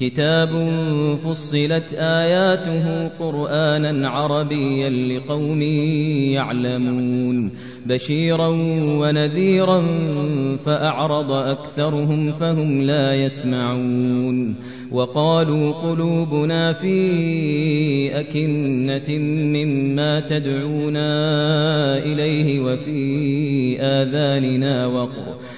كتاب 0.00 0.48
فصلت 1.24 1.94
آياته 1.94 3.08
قرآنا 3.08 4.08
عربيا 4.08 4.90
لقوم 4.90 5.62
يعلمون. 6.32 7.52
بشيرا 7.86 8.48
ونذيرا 9.00 9.82
فأعرض 10.56 11.32
أكثرهم 11.32 12.32
فهم 12.32 12.82
لا 12.82 13.14
يسمعون. 13.14 14.54
وقالوا 14.92 15.72
قلوبنا 15.72 16.72
في 16.72 17.00
أكنة 18.20 19.18
مما 19.18 20.20
تدعونا 20.20 21.08
إليه 21.98 22.60
وفي 22.60 22.98
آذاننا 23.80 24.86
وقر. 24.86 25.57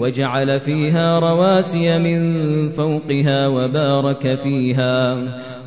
وجعل 0.00 0.60
فيها 0.60 1.18
رواسي 1.18 1.98
من 1.98 2.68
فوقها 2.68 3.46
وبارك 3.46 4.34
فيها 4.34 5.16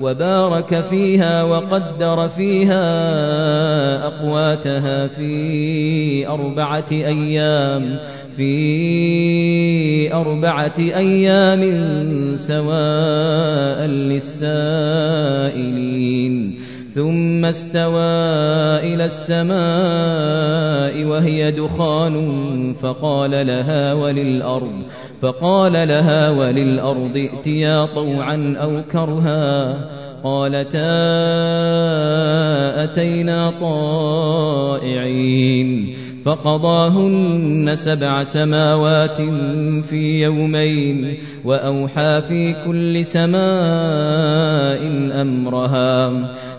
وبارك 0.01 0.81
فيها 0.81 1.43
وقدر 1.43 2.27
فيها 2.27 2.85
أقواتها 4.07 5.07
في 5.07 6.27
أربعة 6.27 6.91
أيام 6.91 7.99
في 8.37 10.13
أربعة 10.13 10.73
أيام 10.79 11.61
سواء 12.35 13.85
للسائلين. 13.85 15.13
ثم 16.95 17.45
استوى 17.45 18.03
إلى 18.93 19.05
السماء 19.05 19.53
وهي 21.03 21.51
دخان 21.51 22.73
فقال 22.73 23.31
لها 23.31 23.93
وللأرض 23.93 24.81
فقال 25.21 25.73
لها 25.73 26.29
وللأرض 26.29 27.17
ائتيا 27.17 27.85
طوعا 27.85 28.55
أو 28.57 28.81
كرها. 28.91 29.77
قالتا 30.23 30.83
أتينا 32.83 33.53
طائعين. 33.61 35.23
فقضاهن 36.25 37.75
سبع 37.75 38.23
سماوات 38.23 39.21
في 39.83 40.21
يومين 40.23 41.17
وأوحى 41.45 42.21
في 42.21 42.55
كل 42.65 43.05
سماء 43.05 44.81
أمرها. 45.21 46.09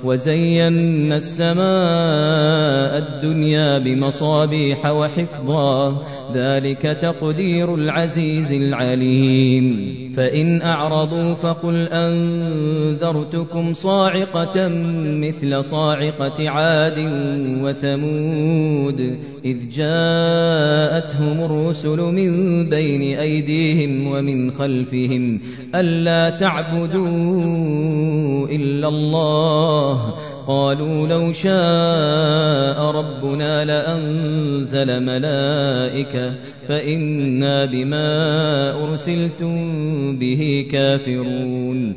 وزينا 0.04 1.16
السماء 1.16 2.98
الدنيا 2.98 3.78
بمصابيح 3.78 4.87
وحفظا. 4.87 6.03
ذلك 6.34 6.82
تقدير 6.82 7.75
العزيز 7.75 8.53
العليم. 8.53 9.94
فإن 10.16 10.62
أعرضوا 10.62 11.34
فقل 11.34 11.88
أنذرتكم 11.88 13.72
صاعقة 13.72 14.69
مثل 15.04 15.64
صاعقة 15.64 16.50
عاد 16.50 16.98
وثمود. 17.62 19.00
إذ 19.44 19.56
جاءتهم 19.70 21.44
الرسل 21.44 21.98
من 21.98 22.64
بين 22.69 23.19
أيديهم 23.19 24.06
ومن 24.06 24.50
خلفهم 24.50 25.41
ألا 25.75 26.31
تعبدوا 26.31 27.09
إلا 28.48 28.88
الله. 28.88 29.94
قالوا 30.47 31.09
لو 31.09 31.32
شاء 31.32 32.91
ربنا 32.91 33.65
لأنزل 33.65 35.03
ملائكة 35.03 36.32
فإنا 36.69 37.65
بما 37.65 38.09
أرسلتم 38.84 39.56
به 40.19 40.66
كافرون. 40.71 41.97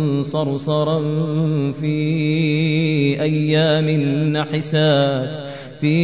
صرصرا 0.21 1.01
في 1.71 1.95
أيام 3.21 3.89
نحسات 4.31 5.51
في 5.81 5.97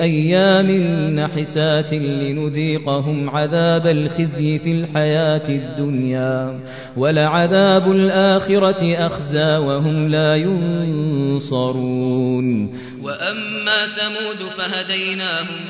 أيام 0.00 0.70
نحسات 1.16 1.92
لنذيقهم 1.92 3.30
عذاب 3.30 3.86
الخزي 3.86 4.58
في 4.58 4.72
الحياة 4.72 5.48
الدنيا 5.48 6.60
ولعذاب 6.96 7.92
الآخرة 7.92 9.06
أخزى 9.06 9.56
وهم 9.56 10.08
لا 10.08 10.36
ينصرون. 10.36 11.66
وأما 13.02 13.86
ثمود 13.86 14.48
فهديناهم 14.58 15.60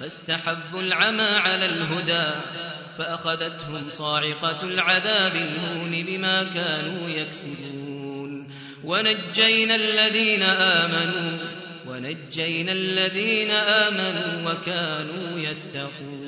فاستحبوا 0.00 0.80
العمى 0.80 1.22
على 1.22 1.64
الهدى. 1.64 2.65
فأخذتهم 2.98 3.88
صاعقة 3.88 4.62
العذاب 4.62 5.36
الهون 5.36 6.04
بما 6.06 6.44
كانوا 6.44 7.08
يكسبون. 7.08 8.48
ونجينا 8.84 9.74
الذين 9.74 10.42
آمنوا 10.42 11.38
ونجينا 11.86 12.72
الذين 12.72 13.50
آمنوا 13.50 14.52
وكانوا 14.52 15.38
يتقون. 15.38 16.25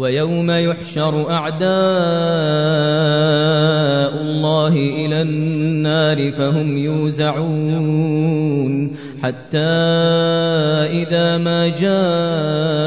ويوم 0.00 0.50
يحشر 0.50 1.30
أعداء 1.30 1.70
الله 4.22 4.72
إلى 4.72 5.22
النار 5.22 6.32
فهم 6.32 6.78
يوزعون 6.78 8.10
حتى 9.22 9.58
إذا 11.04 11.36
ما 11.38 11.68
جاءوها 11.68 12.80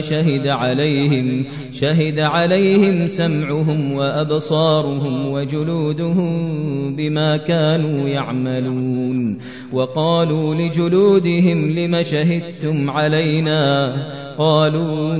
شهد 0.00 0.46
عليهم 0.46 1.44
شهد 1.72 2.18
عليهم 2.18 3.06
سمعهم 3.06 3.92
وأبصارهم 3.92 5.32
وجلودهم 5.32 6.96
بما 6.96 7.36
كانوا 7.36 8.08
يعملون. 8.08 9.38
وقالوا 9.72 10.54
لجلودهم 10.54 11.70
لم 11.78 12.02
شهدتم 12.02 12.90
علينا؟ 12.90 14.19
قالوا 14.38 15.14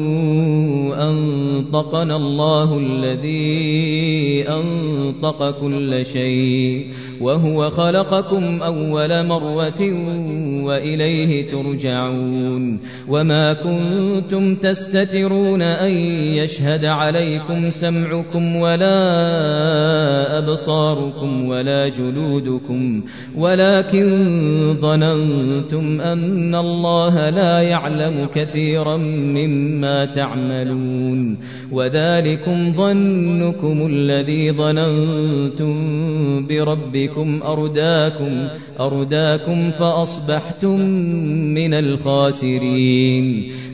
أنطقنا 1.10 2.16
الله 2.16 2.78
الذي 2.78 4.44
أنطق 4.48 5.60
كل 5.60 6.06
شيء 6.06 6.86
وهو 7.20 7.70
خلقكم 7.70 8.62
أول 8.62 9.26
مرة 9.26 9.82
وإليه 10.64 11.50
ترجعون 11.50 12.80
وما 13.08 13.52
كنتم 13.52 14.54
تستترون 14.54 15.62
أن 15.62 15.90
يشهد 16.36 16.84
عليكم 16.84 17.70
سمعكم 17.70 18.56
ولا 18.56 18.98
أبصاركم 20.38 21.48
ولا 21.48 21.88
جلودكم 21.88 23.02
ولكن 23.36 24.06
ظننتم 24.80 26.00
أن 26.00 26.54
الله 26.54 27.30
لا 27.30 27.62
يعلم 27.62 28.28
كثيرا 28.34 28.99
مما 29.08 30.04
تعملون 30.04 31.38
وذلكم 31.72 32.72
ظنكم 32.72 33.86
الذي 33.86 34.52
ظننتم 34.52 35.74
بربكم 36.46 37.40
أرداكم 37.42 38.48
أرداكم 38.80 39.70
فأصبحتم 39.70 40.80
من 41.54 41.74
الخاسرين. 41.74 43.52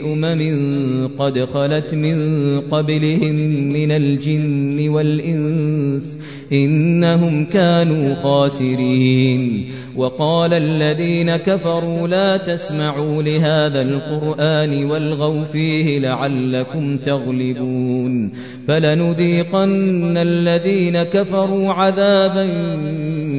أمم 0.00 1.10
قد 1.18 1.44
خلت 1.44 1.94
من 1.94 2.16
قبلهم 2.60 3.34
من 3.72 3.90
الجن 3.90 4.88
والإنس 4.88 6.18
إنهم 6.52 7.44
كانوا 7.44 8.14
خاسرين. 8.14 9.70
وقال 10.00 10.54
الذين 10.54 11.36
كفروا 11.36 12.08
لا 12.08 12.36
تسمعوا 12.36 13.22
لهذا 13.22 13.82
القرآن 13.82 14.84
والغوا 14.84 15.44
فيه 15.44 15.98
لعلكم 15.98 16.98
تغلبون 16.98 18.32
فلنذيقن 18.68 20.16
الذين 20.16 21.02
كفروا 21.02 21.72
عذابا 21.72 22.48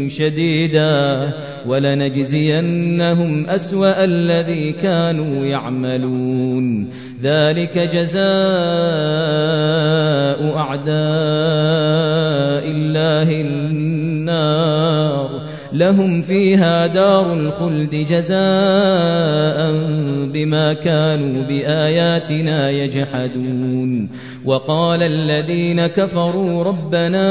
شديدا 0.08 1.34
ولنجزينهم 1.68 3.50
أسوأ 3.50 4.04
الذي 4.04 4.72
كانوا 4.72 5.46
يعملون 5.46 6.90
ذلك 7.24 7.78
جزاء 7.78 8.22
أعداء 10.58 10.92
الله 12.72 13.42
النار 13.42 15.41
لهم 15.74 16.22
فيها 16.22 16.88
دار 16.88 17.34
الخلد 17.34 17.96
جزاء 17.96 19.72
بما 20.34 20.74
كانوا 20.74 21.44
بآياتنا 21.44 22.70
يجحدون. 22.70 24.10
وقال 24.46 25.04
الذين 25.04 25.88
كفروا 25.88 26.64
ربنا 26.64 27.28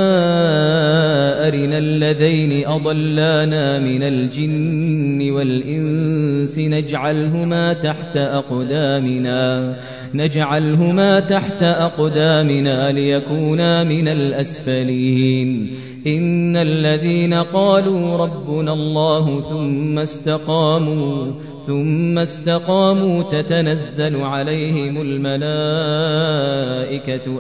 أرنا 1.49 1.79
الذين 1.79 2.67
أضلانا 2.67 3.79
من 3.79 4.03
الجن 4.03 5.31
والإنس 5.31 6.59
نجعلهما 6.59 7.73
تحت 7.73 8.17
أقدامنا 8.17 9.77
نجعلهما 10.15 11.21
تحت 11.21 11.63
أقدامنا 11.63 12.93
ليكونا 12.93 13.85
من 13.85 14.09
الأسفلين. 14.09 15.71
إن 16.07 16.57
الذين 16.57 17.35
قالوا 17.35 18.17
ربنا 18.17 18.73
الله 18.73 19.41
ثم 19.41 19.99
استقاموا 19.99 21.33
ثم 21.67 22.19
استقاموا 22.19 23.23
تتنزل 23.23 24.17
عليهم 24.17 25.01
الملائكة 25.01 25.61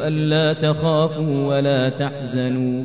ألا 0.08 0.52
تخافوا 0.52 1.46
ولا 1.46 1.88
تحزنوا. 1.88 2.84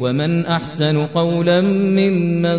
ومن 0.00 0.46
أحسن 0.46 1.06
قولا 1.06 1.60
ممن 1.60 2.58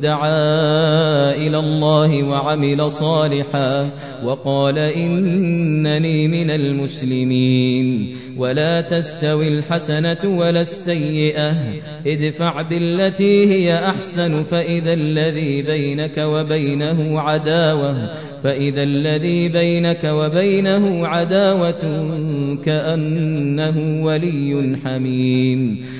دعا 0.00 1.34
إلى 1.34 1.58
الله 1.58 2.22
وعمل 2.22 2.90
صالحا 2.90 3.90
وقال 4.24 4.78
إنني 4.78 6.28
من 6.28 6.50
المسلمين. 6.50 8.16
ولا 8.36 8.80
تستوي 8.80 9.48
الحسنة 9.48 10.38
ولا 10.38 10.60
السيئة. 10.60 11.56
ادفع 12.06 12.62
بالتي 12.62 13.46
هي 13.46 13.74
أحسن 13.74 14.42
فإذا 14.42 14.92
الذي 14.92 15.62
بينك 15.62 16.18
وبينه 16.18 17.20
عداوة. 17.20 18.10
فإذا 18.44 18.82
الذي 18.82 19.48
بينك 19.48 20.04
وبينه 20.04 21.06
عداوة 21.06 21.82
كأنه 22.64 24.04
ولي 24.04 24.76
حميم. 24.84 25.99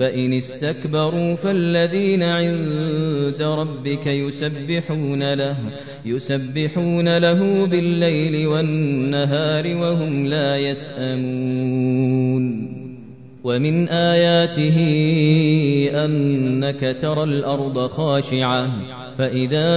فإن 0.00 0.32
استكبروا 0.32 1.34
فالذين 1.34 2.22
عند 2.22 3.42
ربك 3.42 4.06
يسبحون 4.06 5.34
له 5.34 5.56
يسبحون 6.04 7.18
له 7.18 7.66
بالليل 7.66 8.46
والنهار 8.46 9.76
وهم 9.76 10.26
لا 10.26 10.56
يسأمون. 10.56 12.00
ومن 13.44 13.88
آياته 13.88 14.76
أنك 16.04 16.96
ترى 17.00 17.24
الأرض 17.24 17.86
خاشعة 17.86 18.70
فإذا 19.18 19.68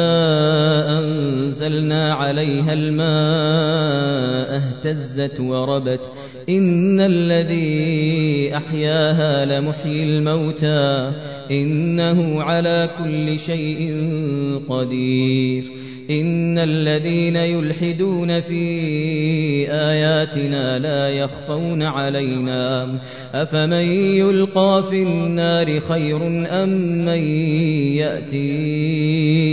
أنزلنا 1.63 2.13
عليها 2.13 2.73
الماء 2.73 4.61
اهتزت 4.61 5.39
وربت. 5.39 6.11
إن 6.49 7.01
الذي 7.01 8.57
أحياها 8.57 9.45
لمحيي 9.45 10.03
الموتى. 10.03 11.11
إنه 11.51 12.41
على 12.41 12.89
كل 13.03 13.39
شيء 13.39 13.95
قدير. 14.69 15.63
إن 16.09 16.57
الذين 16.57 17.35
يلحدون 17.35 18.41
في 18.41 18.61
آياتنا 19.71 20.79
لا 20.79 21.09
يخفون 21.09 21.83
علينا. 21.83 22.99
أفمن 23.33 23.73
يلقى 23.73 24.83
في 24.89 25.03
النار 25.03 25.79
خير 25.79 26.17
أم 26.63 26.69
من 27.05 27.27
يأتي 27.97 29.52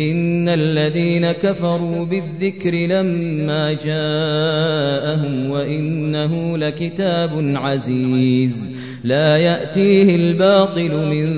إن 0.00 0.48
الذين 0.48 1.32
كفروا 1.32 2.04
بالذكر 2.04 2.74
لما 2.74 3.72
جاءهم 3.72 5.50
وإنه 5.50 6.58
لكتاب 6.58 7.30
عزيز 7.56 8.68
لا 9.04 9.36
يأتيه 9.36 10.16
الباطل 10.16 11.06
من 11.06 11.28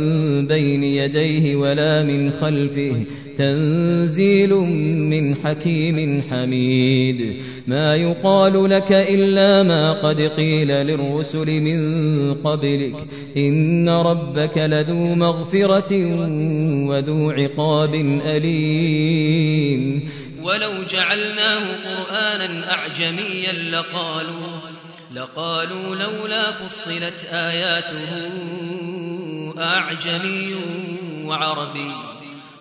بين 0.46 0.84
يديه 0.84 1.56
ولا 1.56 2.02
من 2.02 2.30
خلفه 2.30 3.04
تنزيل 3.38 4.54
من 5.10 5.34
حكيم 5.34 6.22
حميد. 6.30 7.42
ما 7.66 7.96
يقال 7.96 8.70
لك 8.70 8.92
إلا 8.92 9.62
ما 9.62 9.92
قد 9.92 10.20
قيل 10.20 10.68
للرسل 10.68 11.60
من 11.60 12.34
قبلك. 12.34 13.06
إن 13.36 13.88
ربك 13.88 14.58
لذو 14.58 15.14
مغفرة 15.14 15.92
وذو 16.88 17.30
عقاب 17.30 17.94
أليم. 18.26 20.10
ولو 20.42 20.82
جعلناه 20.82 21.64
قرآنا 21.84 22.72
أعجميا 22.72 23.52
لقالوا 23.52 24.60
لقالوا 25.14 25.96
لولا 25.96 26.52
فصلت 26.52 27.28
آياته 27.32 28.30
أعجمي 29.58 30.54
وعربي. 31.24 32.11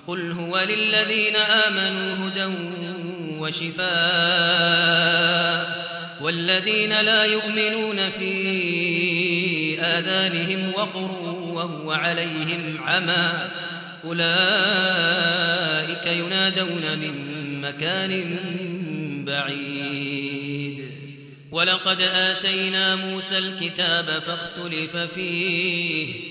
قل 0.08 0.32
هو 0.32 0.60
للذين 0.60 1.36
آمنوا 1.36 2.28
هدى 2.28 2.46
وشفاء 3.40 3.92
والذين 6.22 7.02
لا 7.02 7.24
يؤمنون 7.24 8.10
في 8.10 9.82
آذانهم 9.82 10.74
وقر 10.74 11.12
وهو 11.54 11.92
عليهم 11.92 12.78
عمى 12.84 13.50
أولئك 14.04 14.28
ينادون 16.08 17.00
من 17.00 17.62
مكان 17.62 18.40
بعيد 19.26 20.92
ولقد 21.52 22.02
آتينا 22.02 22.96
موسى 22.96 23.38
الكتاب 23.38 24.22
فاختلف 24.22 24.98
فيه 24.98 26.31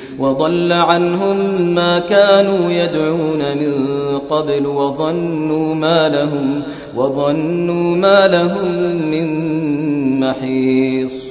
وضل 0.21 0.73
عنهم 0.73 1.61
ما 1.75 1.99
كانوا 1.99 2.71
يدعون 2.71 3.57
من 3.57 3.73
قبل 4.19 4.67
وظنوا 4.67 5.75
ما 5.75 6.09
لهم 6.09 6.63
وظنوا 6.95 7.95
ما 7.95 8.27
لهم 8.27 8.95
من 9.11 10.19
محيص. 10.19 11.30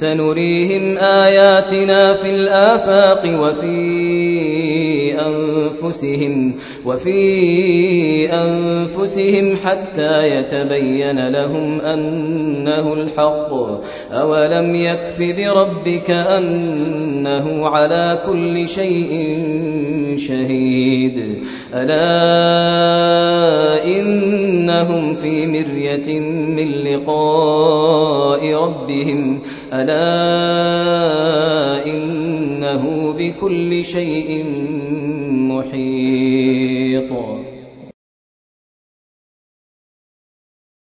سنريهم 0.00 0.98
آياتنا 0.98 2.14
في 2.14 2.30
الآفاق 2.30 3.22
وفي 3.40 3.84
أنفسهم 5.20 6.54
وفي 6.84 7.22
أنفسهم 8.32 9.56
حتى 9.64 10.28
يتبين 10.28 11.28
لهم 11.28 11.80
أنه 11.80 12.94
الحق. 12.94 13.50
أولم 14.12 14.74
يكف 14.74 15.18
بربك 15.18 16.10
أنه 16.10 17.68
على 17.68 18.22
كل 18.26 18.68
شيء 18.68 19.38
شهيد. 20.16 21.44
ألا 21.74 23.04
إنهم 23.84 25.14
في 25.14 25.46
مرية 25.46 26.20
من 26.20 26.68
لقاء 26.68 27.63
ربهم 28.54 29.40
ألا 29.72 30.04
إنه 31.86 33.14
بكل 33.18 33.84
شيء 33.84 34.44